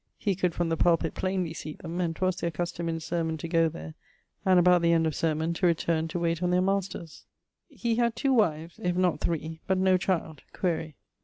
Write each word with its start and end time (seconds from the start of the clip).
(He 0.17 0.33
could 0.33 0.55
from 0.55 0.69
the 0.69 0.77
pulpit 0.77 1.13
plainly 1.13 1.53
see 1.53 1.73
them, 1.73 2.01
and 2.01 2.15
'twas 2.15 2.37
their 2.37 2.49
custome 2.49 2.89
in 2.89 2.99
sermon 2.99 3.37
to 3.37 3.47
go 3.47 3.69
there, 3.69 3.93
and 4.43 4.57
about 4.57 4.81
the 4.81 4.93
end 4.93 5.05
of 5.05 5.13
sermon 5.13 5.53
to 5.53 5.67
returne 5.67 6.07
to 6.07 6.17
wayte 6.17 6.41
on 6.41 6.49
their 6.49 6.59
masters). 6.59 7.25
He 7.67 7.97
had 7.97 8.15
two 8.15 8.33
wives, 8.33 8.79
if 8.81 8.95
not 8.97 9.19
three, 9.19 9.61
but 9.67 9.77
no 9.77 9.97
child 9.97 10.41
(quaere). 10.53 10.95